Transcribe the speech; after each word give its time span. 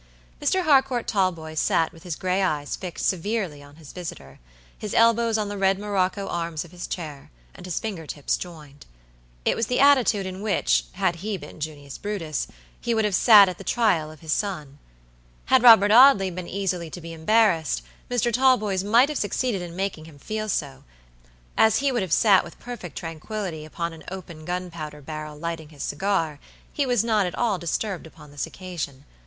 Mr. 0.41 0.63
Harcourt 0.63 1.05
Talboys 1.05 1.59
sat 1.59 1.93
with 1.93 2.01
his 2.01 2.15
gray 2.15 2.41
eyes 2.41 2.75
fixed 2.75 3.05
severely 3.07 3.61
on 3.61 3.75
his 3.75 3.93
visitor, 3.93 4.39
his 4.75 4.95
elbows 4.95 5.37
on 5.37 5.47
the 5.47 5.59
red 5.59 5.77
morocco 5.77 6.27
arms 6.27 6.65
of 6.65 6.71
his 6.71 6.87
chair, 6.87 7.29
and 7.53 7.67
his 7.67 7.79
finger 7.79 8.07
tips 8.07 8.35
joined. 8.35 8.87
It 9.45 9.55
was 9.55 9.67
the 9.67 9.79
attitude 9.79 10.25
in 10.25 10.41
which, 10.41 10.85
had 10.93 11.17
he 11.17 11.37
been 11.37 11.59
Junius 11.59 11.99
Brutus, 11.99 12.47
he 12.81 12.95
would 12.95 13.05
have 13.05 13.13
sat 13.13 13.47
at 13.47 13.59
the 13.59 13.63
trial 13.63 14.09
of 14.09 14.21
his 14.21 14.31
son. 14.31 14.79
Had 15.53 15.61
Robert 15.61 15.91
Audley 15.91 16.31
been 16.31 16.47
easily 16.47 16.89
to 16.89 16.99
be 16.99 17.13
embarrassed, 17.13 17.83
Mr. 18.09 18.33
Talboys 18.33 18.83
might 18.83 19.09
have 19.09 19.19
succeeded 19.19 19.61
in 19.61 19.75
making 19.75 20.05
him 20.05 20.17
feel 20.17 20.49
so: 20.49 20.83
as 21.55 21.77
he 21.77 21.91
would 21.91 22.01
have 22.01 22.11
sat 22.11 22.43
with 22.43 22.57
perfect 22.57 22.97
tranquility 22.97 23.65
upon 23.65 23.93
an 23.93 24.03
open 24.09 24.45
gunpowder 24.45 24.99
barrel 25.01 25.37
lighting 25.37 25.69
his 25.69 25.83
cigar, 25.83 26.39
he 26.73 26.87
was 26.87 27.03
not 27.03 27.27
at 27.27 27.35
all 27.35 27.59
disturbed 27.59 28.07
upon 28.07 28.31
this 28.31 28.47
occasion. 28.47 29.05